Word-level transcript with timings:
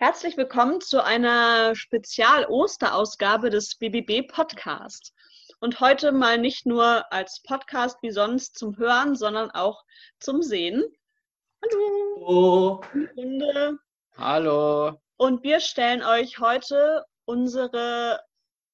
Herzlich 0.00 0.36
willkommen 0.36 0.80
zu 0.80 1.02
einer 1.02 1.74
Spezial-Osterausgabe 1.74 3.50
des 3.50 3.74
BBB 3.74 4.28
Podcast. 4.28 5.12
Und 5.58 5.80
heute 5.80 6.12
mal 6.12 6.38
nicht 6.38 6.66
nur 6.66 7.12
als 7.12 7.42
Podcast 7.42 7.98
wie 8.00 8.12
sonst 8.12 8.56
zum 8.56 8.78
Hören, 8.78 9.16
sondern 9.16 9.50
auch 9.50 9.82
zum 10.20 10.40
Sehen. 10.40 10.84
Hallo. 11.64 12.80
Runde. 13.16 13.78
Hallo. 14.16 15.00
Und 15.16 15.42
wir 15.42 15.58
stellen 15.58 16.04
euch 16.04 16.38
heute 16.38 17.04
unsere 17.24 18.20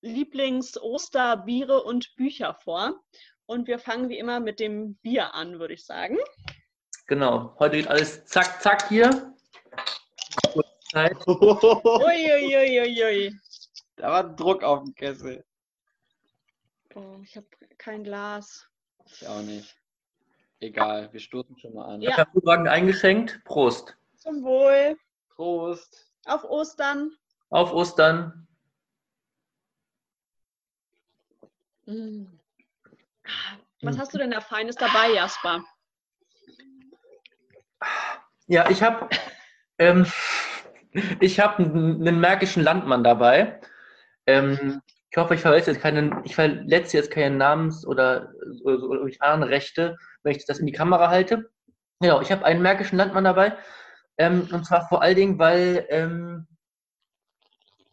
Lieblings-Osterbiere 0.02 1.84
und 1.84 2.14
Bücher 2.16 2.52
vor. 2.52 3.00
Und 3.46 3.66
wir 3.66 3.78
fangen 3.78 4.10
wie 4.10 4.18
immer 4.18 4.40
mit 4.40 4.60
dem 4.60 4.96
Bier 4.96 5.32
an, 5.32 5.58
würde 5.58 5.72
ich 5.72 5.86
sagen. 5.86 6.18
Genau. 7.06 7.56
Heute 7.58 7.78
geht 7.78 7.88
alles 7.88 8.26
zack, 8.26 8.60
zack 8.60 8.90
hier. 8.90 9.34
Uiuiuiui. 11.26 12.54
Ui, 12.56 12.80
ui, 12.80 13.04
ui. 13.04 13.40
Da 13.96 14.10
war 14.10 14.36
Druck 14.36 14.62
auf 14.62 14.84
dem 14.84 14.94
Kessel. 14.94 15.44
Oh, 16.94 17.18
ich 17.22 17.36
habe 17.36 17.46
kein 17.78 18.04
Glas. 18.04 18.68
Ich 19.06 19.26
auch 19.26 19.42
nicht. 19.42 19.76
Egal, 20.60 21.12
wir 21.12 21.20
stoßen 21.20 21.58
schon 21.58 21.74
mal 21.74 21.86
an. 21.86 22.00
Ja. 22.00 22.16
Hervorragend 22.16 22.68
eingeschenkt. 22.68 23.42
Prost. 23.44 23.96
Zum 24.16 24.42
Wohl. 24.44 24.96
Prost. 25.30 26.06
Auf 26.26 26.44
Ostern. 26.44 27.10
Auf 27.50 27.72
Ostern. 27.72 28.46
Mm. 31.86 32.26
Was 33.82 33.98
hast 33.98 34.14
du 34.14 34.18
denn 34.18 34.30
da 34.30 34.40
Feines 34.40 34.76
dabei, 34.76 35.12
Jasper? 35.12 35.64
Ja, 38.46 38.70
ich 38.70 38.82
habe 38.82 39.08
ähm, 39.78 40.06
ich 41.20 41.40
habe 41.40 41.64
einen 41.64 42.20
märkischen 42.20 42.62
Landmann 42.62 43.04
dabei. 43.04 43.60
Ähm, 44.26 44.80
ich 45.10 45.16
hoffe, 45.16 45.34
ich 45.34 45.40
verletze 45.40 45.70
jetzt 45.70 45.80
keinen, 45.80 46.24
ich 46.24 46.34
verletze 46.34 46.96
jetzt 46.96 47.10
keine 47.10 47.36
Namens- 47.36 47.86
oder, 47.86 48.32
oder, 48.64 48.82
oder 48.82 49.12
Ahnenrechte, 49.20 49.96
wenn 50.22 50.34
ich 50.34 50.46
das 50.46 50.58
in 50.58 50.66
die 50.66 50.72
Kamera 50.72 51.08
halte. 51.08 51.50
Genau, 52.00 52.20
ich 52.20 52.32
habe 52.32 52.44
einen 52.44 52.62
märkischen 52.62 52.98
Landmann 52.98 53.24
dabei. 53.24 53.56
Ähm, 54.18 54.48
und 54.52 54.64
zwar 54.66 54.88
vor 54.88 55.02
allen 55.02 55.16
Dingen, 55.16 55.38
weil 55.38 55.86
ähm, 55.88 56.46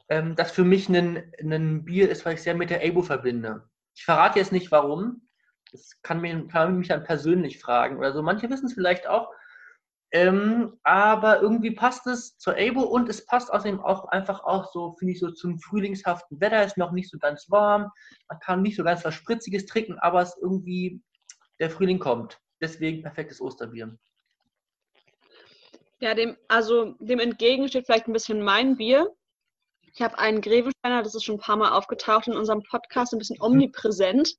ähm, 0.09 0.36
das 0.36 0.52
für 0.52 0.64
mich 0.64 0.89
ein, 0.89 1.86
Bier 1.86 2.09
ist, 2.09 2.26
weil 2.26 2.36
ich 2.36 2.44
sehr 2.44 2.56
mit 2.56 2.70
der 2.70 2.83
Abo 2.83 3.02
verbinde. 3.02 3.70
Ich 3.95 4.04
verrate 4.04 4.39
jetzt 4.39 4.52
nicht 4.52 4.72
warum. 4.72 5.28
Das 5.72 6.02
kann, 6.02 6.22
mir, 6.22 6.48
kann 6.48 6.72
man 6.72 6.80
mich 6.80 6.89
dann 6.89 7.04
persönlich 7.04 7.59
fragen 7.59 7.98
oder 7.98 8.14
so. 8.14 8.22
Manche 8.22 8.50
wissen 8.50 8.66
es 8.66 8.73
vielleicht 8.73 9.08
auch. 9.08 9.30
Ähm, 10.14 10.78
aber 10.84 11.42
irgendwie 11.42 11.72
passt 11.72 12.06
es 12.06 12.38
zur 12.38 12.58
Abo 12.58 12.81
und 12.81 13.08
es 13.08 13.26
passt 13.26 13.52
außerdem 13.52 13.80
auch 13.80 14.06
einfach 14.06 14.44
auch 14.44 14.70
so, 14.73 14.94
finde 15.00 15.14
ich, 15.14 15.20
so 15.20 15.31
zum 15.31 15.58
frühlingshaften 15.59 16.42
Wetter. 16.42 16.59
Es 16.59 16.73
ist 16.73 16.78
noch 16.78 16.92
nicht 16.92 17.09
so 17.09 17.17
ganz 17.17 17.50
warm. 17.50 17.90
Man 18.28 18.39
kann 18.39 18.62
nicht 18.62 18.76
so 18.76 18.84
ganz 18.84 19.06
was 19.06 19.16
Spritziges 19.16 19.66
trinken, 19.66 19.98
aber 20.00 20.22
es 20.22 20.38
irgendwie, 20.42 21.02
der 21.59 21.70
Frühling 21.70 22.00
kommt. 22.00 22.39
Deswegen 22.59 23.02
perfektes 23.02 23.39
Osterbier. 23.39 23.98
Ja, 26.02 26.14
dem, 26.14 26.36
also 26.48 26.95
dem 27.00 27.20
entgegen 27.20 27.67
steht 27.70 27.86
vielleicht 27.86 28.08
ein 28.08 28.14
bisschen 28.14 28.42
mein 28.42 28.76
Bier. 28.76 29.16
Ich 29.94 30.02
habe 30.02 30.17
einen 30.17 30.42
Grevesteiner, 30.42 31.04
das 31.04 31.16
ist 31.16 31.23
schon 31.23 31.36
ein 31.36 31.42
paar 31.42 31.58
Mal 31.58 31.72
aufgetaucht 31.72 32.28
in 32.28 32.36
unserem 32.36 32.64
Podcast, 32.64 33.14
ein 33.14 33.20
bisschen 33.20 33.42
omnipräsent. 33.42 34.36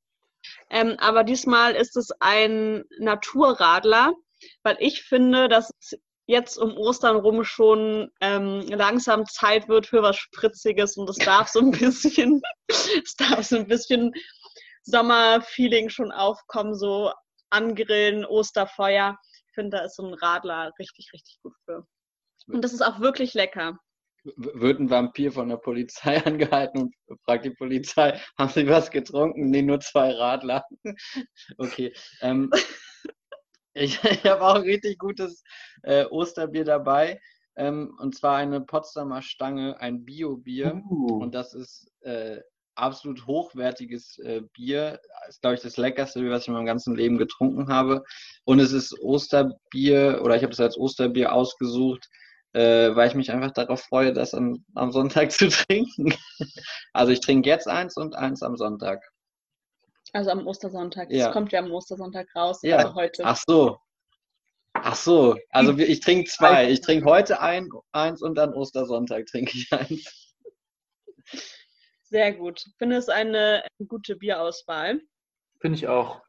Ähm, 0.70 0.96
aber 0.98 1.24
diesmal 1.24 1.74
ist 1.74 1.96
es 1.96 2.10
ein 2.20 2.84
Naturradler, 2.98 4.14
weil 4.62 4.76
ich 4.80 5.02
finde, 5.02 5.48
dass 5.48 5.72
es 5.80 5.98
jetzt 6.26 6.56
um 6.56 6.76
Ostern 6.76 7.16
rum 7.16 7.44
schon 7.44 8.10
ähm, 8.20 8.60
langsam 8.68 9.26
Zeit 9.26 9.68
wird 9.68 9.86
für 9.86 10.02
was 10.02 10.16
Spritziges 10.16 10.96
und 10.96 11.10
es 11.10 11.16
darf 11.16 11.48
so 11.48 11.60
ein 11.60 11.70
bisschen, 11.70 12.40
es 12.68 13.16
darf 13.16 13.44
so 13.44 13.56
ein 13.56 13.66
bisschen 13.66 14.12
Sommerfeeling 14.84 15.88
schon 15.90 16.12
aufkommen, 16.12 16.74
so 16.74 17.12
angrillen, 17.50 18.24
Osterfeuer. 18.24 19.18
Ich 19.48 19.54
finde, 19.54 19.76
da 19.76 19.84
ist 19.84 19.96
so 19.96 20.06
ein 20.06 20.14
Radler 20.14 20.72
richtig, 20.78 21.10
richtig 21.12 21.38
gut 21.42 21.54
für. 21.64 21.86
Und 22.46 22.62
das 22.62 22.72
ist 22.72 22.82
auch 22.82 23.00
wirklich 23.00 23.34
lecker. 23.34 23.78
Wird 24.24 24.78
ein 24.78 24.90
Vampir 24.90 25.32
von 25.32 25.48
der 25.48 25.56
Polizei 25.56 26.16
angehalten 26.24 26.82
und 27.06 27.20
fragt 27.24 27.44
die 27.44 27.50
Polizei, 27.50 28.20
haben 28.38 28.50
Sie 28.50 28.68
was 28.68 28.90
getrunken? 28.90 29.50
Nee, 29.50 29.62
nur 29.62 29.80
zwei 29.80 30.12
Radler. 30.12 30.64
okay. 31.58 31.92
Ähm, 32.20 32.50
ich, 33.74 34.02
ich 34.04 34.24
habe 34.24 34.42
auch 34.42 34.54
ein 34.54 34.62
richtig 34.62 34.98
gutes 34.98 35.42
äh, 35.82 36.04
Osterbier 36.06 36.64
dabei. 36.64 37.20
Ähm, 37.54 37.94
und 38.00 38.16
zwar 38.16 38.36
eine 38.36 38.60
Potsdamer 38.60 39.22
Stange, 39.22 39.78
ein 39.80 40.04
Bio-Bier. 40.04 40.82
Uh. 40.88 41.18
Und 41.18 41.34
das 41.34 41.54
ist 41.54 41.90
äh, 42.00 42.40
absolut 42.74 43.26
hochwertiges 43.26 44.18
äh, 44.18 44.42
Bier. 44.54 45.00
Ist, 45.28 45.42
glaube 45.42 45.56
ich, 45.56 45.62
das 45.62 45.76
leckerste 45.76 46.20
Bier, 46.20 46.30
was 46.30 46.42
ich 46.42 46.48
in 46.48 46.54
meinem 46.54 46.66
ganzen 46.66 46.96
Leben 46.96 47.18
getrunken 47.18 47.68
habe. 47.68 48.04
Und 48.44 48.60
es 48.60 48.72
ist 48.72 48.98
Osterbier, 49.00 50.20
oder 50.22 50.36
ich 50.36 50.42
habe 50.42 50.52
es 50.52 50.60
als 50.60 50.78
Osterbier 50.78 51.32
ausgesucht, 51.34 52.08
äh, 52.54 52.94
weil 52.94 53.08
ich 53.08 53.14
mich 53.14 53.30
einfach 53.30 53.52
darauf 53.52 53.82
freue, 53.82 54.12
das 54.12 54.34
am, 54.34 54.64
am 54.74 54.92
Sonntag 54.92 55.32
zu 55.32 55.48
trinken. 55.48 56.14
also 56.92 57.12
ich 57.12 57.20
trinke 57.20 57.48
jetzt 57.48 57.68
eins 57.68 57.96
und 57.96 58.14
eins 58.14 58.42
am 58.42 58.56
Sonntag. 58.56 59.11
Also 60.12 60.30
am 60.30 60.46
Ostersonntag. 60.46 61.10
Ja. 61.10 61.26
Das 61.26 61.32
kommt 61.32 61.52
ja 61.52 61.60
am 61.60 61.70
Ostersonntag 61.72 62.28
raus, 62.36 62.60
Ja. 62.62 62.76
also 62.76 62.94
heute. 62.94 63.24
Ach 63.24 63.38
so. 63.46 63.78
Ach 64.74 64.94
so. 64.96 65.36
Also 65.50 65.76
wir- 65.78 65.88
ich 65.88 66.00
trinke 66.00 66.28
zwei. 66.30 66.70
Ich 66.70 66.80
trinke 66.80 67.06
heute 67.06 67.40
ein, 67.40 67.68
eins 67.92 68.22
und 68.22 68.34
dann 68.34 68.52
Ostersonntag 68.54 69.26
trinke 69.26 69.52
ich 69.56 69.72
eins. 69.72 70.34
Sehr 72.02 72.32
gut. 72.34 72.62
Ich 72.66 72.74
finde 72.78 72.96
es 72.96 73.08
eine, 73.08 73.64
gute 73.88 74.16
Bierauswahl. 74.16 75.00
Finde 75.60 75.78
ich 75.78 75.88
auch. 75.88 76.20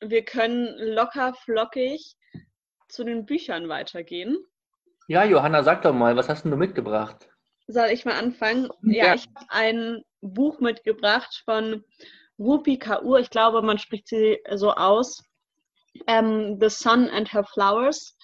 Wir 0.00 0.24
können 0.24 0.76
locker 0.94 1.34
flockig 1.34 2.16
zu 2.88 3.04
den 3.04 3.26
Büchern 3.26 3.68
weitergehen. 3.68 4.38
Ja, 5.06 5.24
Johanna, 5.24 5.62
sag 5.62 5.82
doch 5.82 5.92
mal, 5.92 6.16
was 6.16 6.28
hast 6.28 6.44
denn 6.44 6.50
du 6.50 6.56
mitgebracht? 6.56 7.28
Soll 7.68 7.88
ich 7.90 8.04
mal 8.04 8.18
anfangen? 8.18 8.70
Ja, 8.82 9.06
Ja. 9.08 9.14
ich 9.14 9.26
habe 9.34 9.46
ein 9.50 10.02
Buch 10.20 10.58
mitgebracht 10.60 11.42
von 11.44 11.84
Rupi 12.40 12.78
Kaur. 12.78 13.20
Ich 13.20 13.30
glaube, 13.30 13.62
man 13.62 13.78
spricht 13.78 14.08
sie 14.08 14.38
so 14.54 14.72
aus. 14.72 15.22
Ähm, 16.06 16.58
The 16.60 16.70
Sun 16.70 17.08
and 17.10 17.32
Her 17.32 17.44
Flowers. 17.44 18.16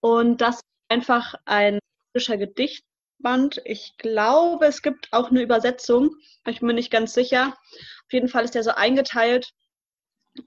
Und 0.00 0.40
das 0.40 0.56
ist 0.56 0.64
einfach 0.88 1.34
ein 1.44 1.80
indischer 2.12 2.38
Gedichtband. 2.38 3.60
Ich 3.64 3.96
glaube, 3.98 4.66
es 4.66 4.80
gibt 4.80 5.08
auch 5.12 5.30
eine 5.30 5.42
Übersetzung. 5.42 6.14
Ich 6.46 6.60
bin 6.60 6.68
mir 6.68 6.74
nicht 6.74 6.92
ganz 6.92 7.12
sicher. 7.14 7.48
Auf 7.48 8.12
jeden 8.12 8.28
Fall 8.28 8.44
ist 8.44 8.54
der 8.54 8.62
so 8.62 8.70
eingeteilt 8.70 9.52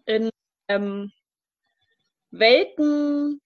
in 0.06 0.30
ähm, 0.70 1.12
Welten, 2.32 3.42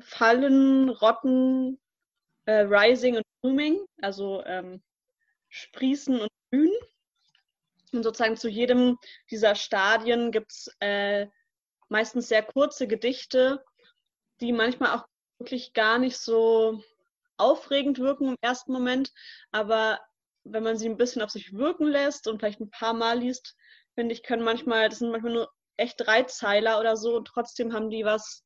Fallen, 0.00 0.88
Rotten, 0.88 1.78
äh, 2.46 2.60
Rising 2.60 3.16
und 3.16 3.24
Blooming, 3.42 3.84
also 4.00 4.42
ähm, 4.46 4.82
Sprießen 5.50 6.20
und 6.20 6.30
Blühen. 6.50 6.72
Und 7.92 8.02
sozusagen 8.02 8.36
zu 8.36 8.48
jedem 8.48 8.98
dieser 9.30 9.54
Stadien 9.54 10.30
gibt 10.32 10.52
es 10.52 10.74
äh, 10.80 11.26
meistens 11.88 12.28
sehr 12.28 12.42
kurze 12.42 12.86
Gedichte, 12.86 13.64
die 14.40 14.52
manchmal 14.52 14.98
auch 14.98 15.06
wirklich 15.38 15.72
gar 15.72 15.98
nicht 15.98 16.18
so 16.18 16.82
aufregend 17.36 17.98
wirken 17.98 18.28
im 18.28 18.36
ersten 18.40 18.72
Moment, 18.72 19.12
aber 19.52 20.00
wenn 20.44 20.62
man 20.62 20.76
sie 20.76 20.88
ein 20.88 20.96
bisschen 20.96 21.22
auf 21.22 21.30
sich 21.30 21.52
wirken 21.52 21.86
lässt 21.86 22.26
und 22.26 22.38
vielleicht 22.38 22.60
ein 22.60 22.70
paar 22.70 22.94
Mal 22.94 23.20
liest, 23.20 23.54
finde 23.94 24.14
ich, 24.14 24.22
können 24.22 24.42
manchmal, 24.42 24.88
das 24.88 24.98
sind 24.98 25.10
manchmal 25.10 25.32
nur 25.32 25.52
echt 25.76 26.00
drei 26.00 26.24
Zeiler 26.24 26.80
oder 26.80 26.96
so 26.96 27.16
und 27.16 27.26
trotzdem 27.26 27.72
haben 27.72 27.90
die 27.90 28.04
was 28.04 28.44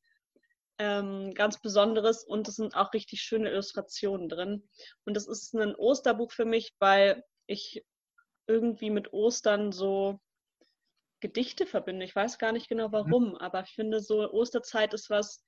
ähm, 0.79 1.33
ganz 1.33 1.59
Besonderes 1.59 2.23
und 2.23 2.47
es 2.47 2.55
sind 2.55 2.75
auch 2.75 2.93
richtig 2.93 3.21
schöne 3.21 3.49
Illustrationen 3.49 4.29
drin. 4.29 4.67
Und 5.05 5.15
das 5.15 5.27
ist 5.27 5.53
ein 5.53 5.75
Osterbuch 5.75 6.31
für 6.31 6.45
mich, 6.45 6.73
weil 6.79 7.23
ich 7.45 7.83
irgendwie 8.47 8.89
mit 8.89 9.13
Ostern 9.13 9.71
so 9.71 10.19
Gedichte 11.19 11.65
verbinde. 11.65 12.05
Ich 12.05 12.15
weiß 12.15 12.37
gar 12.37 12.51
nicht 12.51 12.67
genau 12.67 12.91
warum, 12.91 13.35
aber 13.37 13.63
ich 13.63 13.71
finde 13.71 14.01
so 14.01 14.29
Osterzeit 14.31 14.93
ist 14.93 15.09
was 15.09 15.43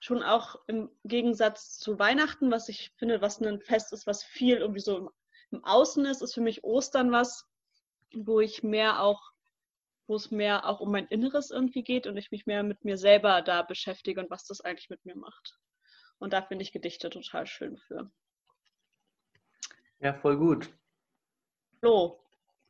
schon 0.00 0.22
auch 0.22 0.56
im 0.66 0.90
Gegensatz 1.04 1.78
zu 1.78 1.98
Weihnachten, 1.98 2.50
was 2.50 2.68
ich 2.68 2.92
finde, 2.96 3.22
was 3.22 3.40
ein 3.40 3.60
Fest 3.60 3.92
ist, 3.92 4.06
was 4.06 4.24
viel 4.24 4.56
irgendwie 4.56 4.80
so 4.80 4.98
im, 4.98 5.10
im 5.52 5.64
Außen 5.64 6.04
ist, 6.06 6.22
ist 6.22 6.34
für 6.34 6.40
mich 6.40 6.64
Ostern 6.64 7.12
was, 7.12 7.46
wo 8.12 8.40
ich 8.40 8.62
mehr 8.62 9.02
auch 9.02 9.32
wo 10.12 10.16
es 10.16 10.30
mehr 10.30 10.66
auch 10.66 10.80
um 10.80 10.90
mein 10.90 11.06
Inneres 11.06 11.50
irgendwie 11.50 11.82
geht 11.82 12.06
und 12.06 12.16
ich 12.16 12.30
mich 12.30 12.44
mehr 12.44 12.62
mit 12.62 12.84
mir 12.84 12.98
selber 12.98 13.40
da 13.40 13.62
beschäftige 13.62 14.20
und 14.20 14.30
was 14.30 14.44
das 14.44 14.60
eigentlich 14.60 14.90
mit 14.90 15.04
mir 15.04 15.16
macht. 15.16 15.58
Und 16.18 16.32
da 16.32 16.42
finde 16.42 16.62
ich 16.62 16.72
Gedichte 16.72 17.08
total 17.08 17.46
schön 17.46 17.78
für. 17.78 18.10
Ja, 20.00 20.12
voll 20.12 20.36
gut. 20.36 20.68
Flo, 21.84 22.20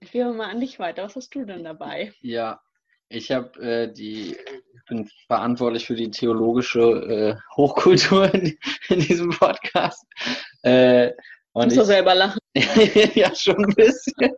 ich 0.00 0.10
gebe 0.10 0.32
mal 0.32 0.48
an 0.48 0.60
dich 0.60 0.78
weiter. 0.78 1.02
Was 1.02 1.16
hast 1.16 1.34
du 1.34 1.44
denn 1.44 1.64
dabei? 1.64 2.14
Ja, 2.22 2.62
ich 3.10 3.30
habe 3.30 3.60
äh, 3.60 3.92
die, 3.92 4.30
ich 4.30 4.84
bin 4.88 5.06
verantwortlich 5.26 5.86
für 5.86 5.94
die 5.94 6.10
theologische 6.10 6.80
äh, 6.80 7.36
Hochkultur 7.54 8.32
in, 8.32 8.56
in 8.88 9.00
diesem 9.00 9.28
Podcast. 9.28 10.02
Äh, 10.62 11.10
und 11.52 11.66
Muss 11.66 11.76
ich, 11.76 11.82
selber 11.82 12.14
lachen. 12.14 12.38
ja, 13.14 13.34
schon 13.34 13.62
ein 13.62 13.74
bisschen. 13.74 14.34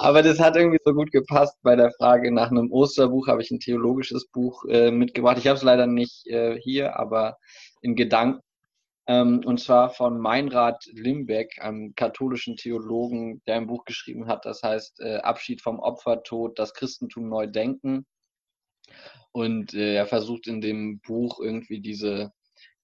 Aber 0.00 0.22
das 0.22 0.40
hat 0.40 0.56
irgendwie 0.56 0.80
so 0.84 0.92
gut 0.92 1.12
gepasst 1.12 1.58
bei 1.62 1.76
der 1.76 1.92
Frage 1.92 2.32
nach 2.34 2.50
einem 2.50 2.72
Osterbuch. 2.72 3.28
Habe 3.28 3.42
ich 3.42 3.52
ein 3.52 3.60
theologisches 3.60 4.26
Buch 4.32 4.64
äh, 4.64 4.90
mitgebracht. 4.90 5.38
Ich 5.38 5.46
habe 5.46 5.56
es 5.56 5.62
leider 5.62 5.86
nicht 5.86 6.26
äh, 6.26 6.58
hier, 6.60 6.98
aber 6.98 7.36
in 7.82 7.94
Gedanken. 7.94 8.42
Ähm, 9.10 9.40
und 9.44 9.58
zwar 9.58 9.90
von 9.90 10.20
Meinrad 10.20 10.86
Limbeck, 10.92 11.60
einem 11.60 11.96
katholischen 11.96 12.54
Theologen, 12.54 13.42
der 13.44 13.56
ein 13.56 13.66
Buch 13.66 13.84
geschrieben 13.84 14.28
hat, 14.28 14.44
das 14.44 14.62
heißt 14.62 15.00
äh, 15.00 15.16
Abschied 15.16 15.62
vom 15.62 15.80
Opfertod, 15.80 16.56
das 16.60 16.74
Christentum 16.74 17.28
neu 17.28 17.48
denken. 17.48 18.06
Und 19.32 19.74
äh, 19.74 19.96
er 19.96 20.06
versucht 20.06 20.46
in 20.46 20.60
dem 20.60 21.00
Buch 21.00 21.40
irgendwie 21.40 21.80
diese 21.80 22.32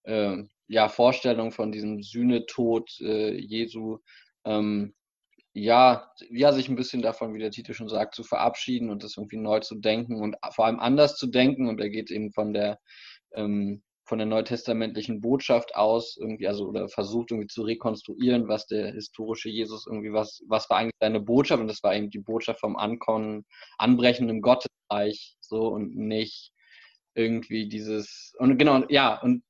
äh, 0.02 0.42
ja, 0.66 0.88
Vorstellung 0.88 1.52
von 1.52 1.70
diesem 1.70 2.02
Sühnetod 2.02 2.90
Jesu 2.98 3.98
ähm, 4.44 4.96
ja, 5.52 6.10
ja, 6.28 6.52
sich 6.52 6.68
ein 6.68 6.76
bisschen 6.76 7.02
davon, 7.02 7.34
wie 7.34 7.38
der 7.38 7.52
Titel 7.52 7.72
schon 7.72 7.88
sagt, 7.88 8.16
zu 8.16 8.24
verabschieden 8.24 8.90
und 8.90 9.04
das 9.04 9.16
irgendwie 9.16 9.36
neu 9.36 9.60
zu 9.60 9.76
denken 9.76 10.20
und 10.20 10.36
vor 10.50 10.66
allem 10.66 10.80
anders 10.80 11.16
zu 11.16 11.28
denken. 11.28 11.68
Und 11.68 11.80
er 11.80 11.88
geht 11.88 12.10
eben 12.10 12.32
von 12.32 12.52
der, 12.52 12.80
ähm, 13.32 13.82
von 14.06 14.18
der 14.18 14.26
neutestamentlichen 14.26 15.20
Botschaft 15.20 15.74
aus, 15.74 16.16
irgendwie, 16.16 16.46
also 16.46 16.68
oder 16.68 16.88
versucht 16.88 17.32
irgendwie 17.32 17.48
zu 17.48 17.62
rekonstruieren, 17.62 18.46
was 18.46 18.66
der 18.66 18.92
historische 18.92 19.48
Jesus 19.48 19.86
irgendwie, 19.86 20.12
was, 20.12 20.42
was 20.46 20.70
war 20.70 20.78
eigentlich 20.78 20.94
seine 21.00 21.20
Botschaft? 21.20 21.60
Und 21.60 21.68
das 21.68 21.82
war 21.82 21.94
eben 21.94 22.10
die 22.10 22.20
Botschaft 22.20 22.60
vom 22.60 22.76
Ankommen, 22.76 23.44
Anbrechen 23.78 24.28
im 24.28 24.42
Gottesreich, 24.42 25.36
so 25.40 25.68
und 25.68 25.96
nicht 25.96 26.52
irgendwie 27.14 27.68
dieses, 27.68 28.32
und 28.38 28.58
genau, 28.58 28.84
ja, 28.88 29.20
und 29.20 29.42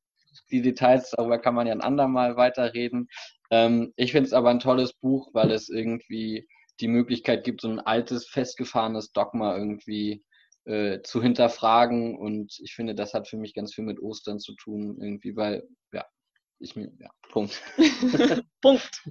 die 0.51 0.63
Details, 0.63 1.11
darüber 1.11 1.39
kann 1.39 1.55
man 1.55 1.67
ja 1.67 1.73
ein 1.75 1.81
andermal 1.83 2.37
weiterreden. 2.37 3.09
Ähm, 3.51 3.93
ich 3.97 4.13
finde 4.13 4.27
es 4.27 4.33
aber 4.33 4.51
ein 4.51 4.61
tolles 4.61 4.95
Buch, 4.95 5.31
weil 5.35 5.51
es 5.51 5.69
irgendwie 5.69 6.47
die 6.81 6.89
Möglichkeit 6.89 7.45
gibt, 7.45 7.61
so 7.61 7.69
ein 7.69 7.81
altes, 7.81 8.27
festgefahrenes 8.29 9.13
Dogma 9.13 9.57
irgendwie 9.57 10.25
äh, 10.67 11.01
zu 11.03 11.23
hinterfragen. 11.23 12.17
Und 12.17 12.59
ich 12.61 12.75
finde, 12.75 12.95
das 12.95 13.15
hat 13.15 13.29
für 13.29 13.37
mich 13.37 13.55
ganz 13.55 13.75
viel 13.75 13.85
mit 13.85 14.01
Ostern 14.01 14.39
zu 14.39 14.55
tun, 14.55 14.99
irgendwie, 15.01 15.37
weil, 15.37 15.67
ja, 15.93 16.05
ich 16.59 16.77
mir, 16.77 16.93
ja, 16.99 17.11
Punkt. 17.31 17.63
Punkt. 18.63 19.11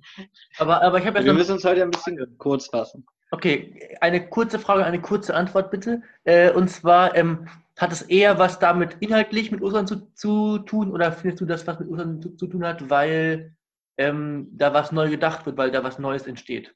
Aber, 0.58 0.82
aber 0.82 1.00
ich 1.00 1.06
habe 1.06 1.24
Wir 1.24 1.34
müssen 1.34 1.54
uns 1.54 1.66
heute 1.66 1.84
ein 1.84 1.92
bisschen 1.92 2.38
kurz 2.38 2.68
fassen. 2.68 3.06
Okay, 3.32 3.98
eine 4.02 4.30
kurze 4.30 4.60
Frage, 4.60 4.86
eine 4.86 5.02
kurze 5.02 5.34
Antwort 5.34 5.72
bitte. 5.72 6.02
Äh, 6.24 6.52
und 6.52 6.70
zwar, 6.70 7.16
ähm, 7.16 7.48
hat 7.78 7.92
es 7.92 8.02
eher 8.04 8.40
was 8.40 8.60
damit 8.60 8.98
inhaltlich 9.00 9.52
mit 9.52 9.62
Ostern 9.62 9.88
zu, 9.88 10.08
zu 10.14 10.60
tun 10.60 10.92
oder 10.92 11.12
findest 11.12 11.42
du 11.42 11.46
das, 11.46 11.68
was 11.68 11.80
mit 11.80 11.90
Ostern 11.90 12.22
zu, 12.22 12.36
zu 12.36 12.48
tun 12.48 12.66
hat, 12.66 12.90
weil 12.90 13.54
ähm, 13.98 14.48
da 14.52 14.74
was 14.74 14.92
neu 14.92 15.10
gedacht 15.10 15.46
wird, 15.46 15.58
weil 15.58 15.72
da 15.72 15.84
was 15.84 16.00
Neues 16.00 16.28
entsteht? 16.28 16.74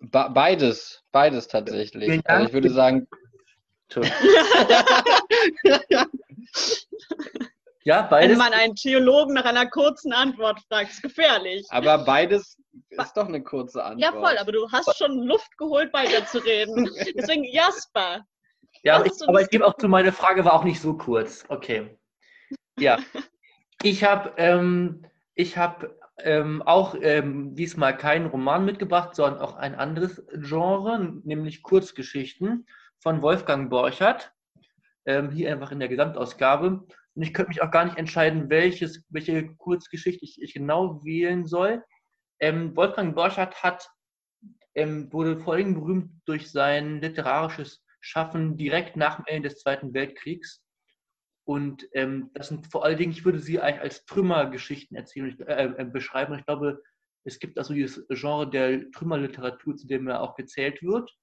Be 0.00 0.28
beides, 0.32 1.02
beides 1.12 1.48
tatsächlich. 1.48 2.20
Also 2.28 2.46
ich 2.46 2.52
würde 2.52 2.70
sagen. 2.70 3.06
ja, 7.84 8.02
beides. 8.02 8.30
Wenn 8.30 8.38
man 8.38 8.52
einen 8.52 8.74
Theologen 8.74 9.34
nach 9.34 9.44
einer 9.44 9.68
kurzen 9.68 10.12
Antwort 10.12 10.60
fragt, 10.68 10.90
ist 10.90 11.02
gefährlich. 11.02 11.66
Aber 11.70 11.98
beides 12.04 12.56
ist 12.90 13.16
doch 13.16 13.28
eine 13.28 13.42
kurze 13.42 13.84
Antwort. 13.84 14.00
Ja, 14.00 14.12
voll, 14.12 14.38
aber 14.38 14.52
du 14.52 14.70
hast 14.72 14.96
schon 14.96 15.22
Luft 15.22 15.56
geholt, 15.58 15.92
weiterzureden. 15.92 16.90
Deswegen 17.16 17.44
Jasper. 17.44 18.24
Ja, 18.82 18.96
aber 18.96 19.06
ich, 19.06 19.12
aber 19.26 19.40
ich 19.42 19.50
gebe 19.50 19.66
auch 19.66 19.76
zu, 19.76 19.88
meine 19.88 20.12
Frage 20.12 20.44
war 20.44 20.54
auch 20.54 20.64
nicht 20.64 20.80
so 20.80 20.94
kurz. 20.94 21.44
Okay. 21.48 21.98
Ja. 22.78 22.98
Ich 23.82 24.02
habe 24.02 24.32
ähm, 24.38 25.04
ich 25.34 25.58
habe 25.58 25.98
ähm, 26.18 26.62
auch 26.62 26.94
ähm, 26.98 27.54
diesmal 27.54 27.96
keinen 27.96 28.26
Roman 28.26 28.64
mitgebracht, 28.64 29.14
sondern 29.14 29.42
auch 29.42 29.56
ein 29.56 29.74
anderes 29.74 30.24
Genre, 30.32 31.20
nämlich 31.24 31.62
Kurzgeschichten 31.62 32.66
von 33.04 33.20
Wolfgang 33.20 33.68
Borchert. 33.70 34.32
Ähm, 35.06 35.30
hier 35.30 35.52
einfach 35.52 35.70
in 35.70 35.78
der 35.78 35.90
Gesamtausgabe. 35.90 36.86
Und 37.14 37.22
ich 37.22 37.34
könnte 37.34 37.50
mich 37.50 37.62
auch 37.62 37.70
gar 37.70 37.84
nicht 37.84 37.98
entscheiden, 37.98 38.48
welches, 38.48 39.04
welche 39.10 39.54
Kurzgeschichte 39.56 40.24
ich, 40.24 40.40
ich 40.42 40.54
genau 40.54 41.04
wählen 41.04 41.46
soll. 41.46 41.84
Ähm, 42.40 42.74
Wolfgang 42.74 43.14
Borchert 43.14 43.62
hat, 43.62 43.86
ähm, 44.74 45.12
wurde 45.12 45.38
vor 45.38 45.54
allem 45.54 45.74
berühmt 45.74 46.10
durch 46.24 46.50
sein 46.50 47.02
literarisches 47.02 47.84
Schaffen 48.00 48.56
direkt 48.56 48.96
nach 48.96 49.16
dem 49.16 49.26
Ende 49.26 49.50
des 49.50 49.60
Zweiten 49.60 49.92
Weltkriegs. 49.92 50.62
Und 51.46 51.86
ähm, 51.92 52.30
das 52.32 52.48
sind 52.48 52.72
vor 52.72 52.86
allen 52.86 52.96
Dingen, 52.96 53.12
ich 53.12 53.26
würde 53.26 53.38
sie 53.38 53.60
eigentlich 53.60 53.82
als 53.82 54.06
Trümmergeschichten 54.06 54.96
erzählen, 54.96 55.38
äh, 55.40 55.66
äh, 55.66 55.84
beschreiben. 55.84 56.38
Ich 56.38 56.46
glaube, 56.46 56.82
es 57.24 57.38
gibt 57.38 57.58
also 57.58 57.74
dieses 57.74 58.06
Genre 58.08 58.48
der 58.48 58.90
Trümmerliteratur, 58.92 59.76
zu 59.76 59.86
dem 59.86 60.08
er 60.08 60.22
auch 60.22 60.36
gezählt 60.36 60.82
wird. 60.82 61.14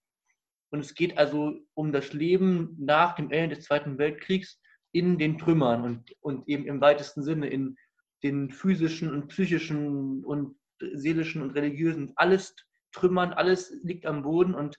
Und 0.72 0.80
es 0.80 0.96
geht 0.96 1.18
also 1.18 1.54
um 1.74 1.92
das 1.92 2.14
Leben 2.14 2.76
nach 2.80 3.16
dem 3.16 3.30
Ende 3.30 3.56
des 3.56 3.66
Zweiten 3.66 3.98
Weltkriegs 3.98 4.60
in 4.94 5.18
den 5.18 5.38
Trümmern 5.38 5.84
und, 5.84 6.16
und 6.22 6.48
eben 6.48 6.66
im 6.66 6.82
weitesten 6.82 7.24
Sinne 7.24 7.48
in 7.48 7.78
den 8.24 8.50
physischen 8.50 9.14
und 9.14 9.28
psychischen 9.28 10.24
und 10.24 10.56
seelischen 10.94 11.42
und 11.42 11.52
religiösen, 11.52 12.14
alles 12.16 12.56
Trümmern, 12.92 13.34
alles 13.34 13.74
liegt 13.84 14.06
am 14.06 14.24
Boden 14.24 14.54
und 14.54 14.78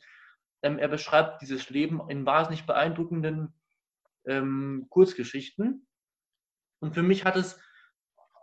ähm, 0.63 0.79
er 0.79 0.89
beschreibt 0.89 1.43
dieses 1.43 1.71
Leben 1.71 2.01
in 2.09 2.27
wahnsinnig 2.27 2.67
beeindruckenden 2.67 3.55
ähm, 4.27 4.87
Kurzgeschichten. 4.91 5.87
Und 6.81 6.95
für 6.95 7.03
mich 7.03 7.25
hat 7.25 7.37
es 7.37 7.59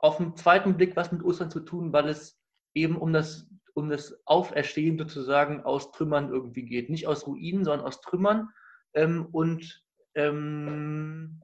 auf 0.01 0.17
den 0.17 0.35
zweiten 0.35 0.77
Blick 0.77 0.95
was 0.95 1.11
mit 1.11 1.23
Ostern 1.23 1.51
zu 1.51 1.59
tun, 1.59 1.93
weil 1.93 2.07
es 2.07 2.39
eben 2.73 2.97
um 2.97 3.13
das, 3.13 3.48
um 3.79 3.89
das 3.89 4.19
Auferstehen 4.25 4.97
sozusagen 4.97 5.63
aus 5.63 5.91
Trümmern 5.91 6.29
irgendwie 6.29 6.63
geht. 6.63 6.89
Nicht 6.89 7.07
aus 7.07 7.25
Ruinen, 7.25 7.63
sondern 7.63 7.85
aus 7.85 8.01
Trümmern. 8.01 8.49
Ähm, 8.93 9.27
und 9.31 9.83
ähm, 10.15 11.41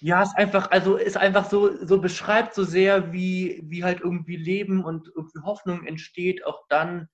ja, 0.00 0.22
es 0.22 0.34
einfach, 0.34 0.70
also 0.70 0.96
ist 0.96 1.16
einfach 1.16 1.48
so, 1.50 1.84
so 1.84 2.00
beschreibt 2.00 2.54
so 2.54 2.64
sehr, 2.64 3.12
wie, 3.12 3.62
wie 3.64 3.84
halt 3.84 4.00
irgendwie 4.00 4.36
Leben 4.36 4.84
und 4.84 5.08
irgendwie 5.14 5.40
Hoffnung 5.42 5.86
entsteht, 5.86 6.44
auch 6.44 6.66
dann, 6.68 7.08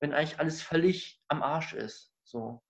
wenn 0.00 0.12
eigentlich 0.12 0.38
alles 0.38 0.62
völlig 0.62 1.20
am 1.28 1.42
Arsch 1.42 1.74
ist. 1.74 2.12
So 2.24 2.62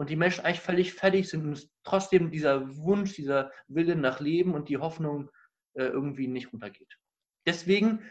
und 0.00 0.08
die 0.08 0.16
Menschen 0.16 0.46
eigentlich 0.46 0.62
völlig 0.62 0.94
fertig 0.94 1.28
sind 1.28 1.44
und 1.44 1.68
trotzdem 1.84 2.30
dieser 2.30 2.74
Wunsch, 2.78 3.12
dieser 3.12 3.52
Wille 3.68 3.96
nach 3.96 4.18
Leben 4.18 4.54
und 4.54 4.70
die 4.70 4.78
Hoffnung 4.78 5.30
äh, 5.74 5.84
irgendwie 5.84 6.26
nicht 6.26 6.54
runtergeht. 6.54 6.96
Deswegen 7.46 8.02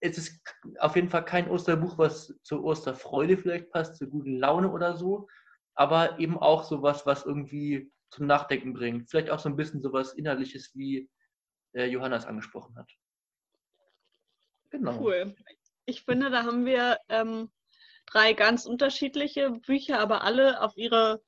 ist 0.00 0.18
es 0.18 0.40
auf 0.78 0.94
jeden 0.96 1.08
Fall 1.08 1.24
kein 1.24 1.48
Osterbuch, 1.48 1.98
was 1.98 2.38
zur 2.42 2.62
Osterfreude 2.64 3.36
vielleicht 3.36 3.70
passt, 3.70 3.96
zur 3.96 4.08
guten 4.08 4.38
Laune 4.38 4.70
oder 4.70 4.96
so, 4.96 5.28
aber 5.74 6.18
eben 6.18 6.38
auch 6.38 6.64
sowas, 6.64 7.06
was 7.06 7.24
irgendwie 7.24 7.90
zum 8.10 8.26
Nachdenken 8.26 8.72
bringt. 8.72 9.10
Vielleicht 9.10 9.30
auch 9.30 9.38
so 9.38 9.48
ein 9.48 9.56
bisschen 9.56 9.82
sowas 9.82 10.14
Innerliches, 10.14 10.74
wie 10.74 11.08
äh, 11.72 11.86
Johannes 11.86 12.26
angesprochen 12.26 12.76
hat. 12.76 12.90
Genau. 14.70 14.98
Cool. 15.00 15.34
Ich 15.84 16.02
finde, 16.02 16.30
da 16.30 16.44
haben 16.44 16.64
wir 16.64 16.98
ähm, 17.08 17.50
drei 18.06 18.32
ganz 18.32 18.66
unterschiedliche 18.66 19.50
Bücher, 19.50 20.00
aber 20.00 20.22
alle 20.22 20.60
auf 20.60 20.76
ihre 20.76 21.22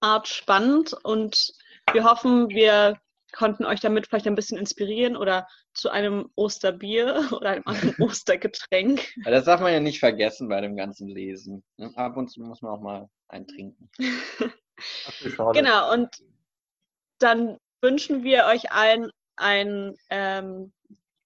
Art 0.00 0.28
spannend 0.28 0.94
und 1.02 1.52
wir 1.92 2.04
hoffen, 2.04 2.48
wir 2.50 3.00
konnten 3.34 3.64
euch 3.64 3.80
damit 3.80 4.06
vielleicht 4.06 4.26
ein 4.26 4.34
bisschen 4.34 4.58
inspirieren 4.58 5.16
oder 5.16 5.46
zu 5.74 5.90
einem 5.90 6.30
Osterbier 6.36 7.28
oder 7.32 7.50
einem 7.50 7.66
anderen 7.66 7.94
Ostergetränk. 8.00 9.14
Das 9.24 9.44
darf 9.44 9.60
man 9.60 9.72
ja 9.72 9.80
nicht 9.80 9.98
vergessen 9.98 10.48
bei 10.48 10.60
dem 10.60 10.76
ganzen 10.76 11.08
Lesen. 11.08 11.62
Ne? 11.76 11.92
Ab 11.96 12.16
und 12.16 12.28
zu 12.28 12.40
muss 12.40 12.62
man 12.62 12.72
auch 12.72 12.80
mal 12.80 13.08
eintrinken. 13.28 13.90
genau, 15.52 15.92
und 15.92 16.10
dann 17.18 17.58
wünschen 17.80 18.22
wir 18.22 18.46
euch 18.46 18.72
allen 18.72 19.10
ein 19.36 19.96
ähm, 20.10 20.72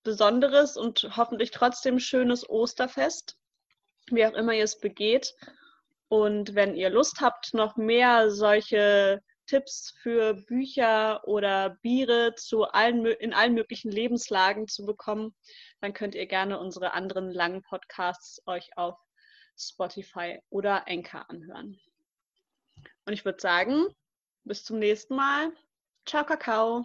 besonderes 0.03 0.77
und 0.77 1.09
hoffentlich 1.17 1.51
trotzdem 1.51 1.99
schönes 1.99 2.49
Osterfest, 2.49 3.37
wie 4.11 4.25
auch 4.25 4.33
immer 4.33 4.55
ihr 4.55 4.65
es 4.65 4.81
begeht. 4.81 5.35
Und 6.09 6.55
wenn 6.55 6.75
ihr 6.75 6.89
Lust 6.89 7.21
habt, 7.21 7.53
noch 7.53 7.77
mehr 7.77 8.31
solche 8.31 9.21
Tipps 9.49 9.95
für 10.03 10.35
Bücher 10.35 11.27
oder 11.27 11.71
Biere 11.83 12.35
zu 12.37 12.65
allen, 12.65 13.05
in 13.07 13.33
allen 13.33 13.55
möglichen 13.55 13.91
Lebenslagen 13.91 14.69
zu 14.69 14.85
bekommen, 14.87 15.35
dann 15.81 15.95
könnt 15.95 16.15
ihr 16.15 16.27
gerne 16.27 16.61
unsere 16.61 16.93
anderen 16.93 17.33
langen 17.33 17.63
Podcasts 17.63 18.41
euch 18.47 18.77
auf 18.77 18.97
Spotify 19.59 20.39
oder 20.51 20.87
Anchor 20.87 21.29
anhören. 21.29 21.81
Und 23.07 23.13
ich 23.13 23.25
würde 23.25 23.41
sagen, 23.41 23.87
bis 24.45 24.65
zum 24.65 24.79
nächsten 24.79 25.17
Mal. 25.17 25.53
Ciao, 26.07 26.25
Kakao. 26.25 26.85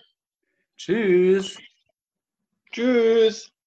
Tschüss. 0.77 1.57
Tschüss. 2.71 3.52